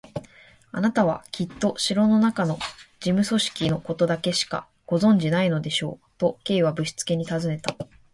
[0.73, 2.59] 「あなたはきっと城のなかの事
[3.11, 7.75] 務組織のことだけしかご存じでないのでしょう？」と、Ｋ はぶしつけにたずねた。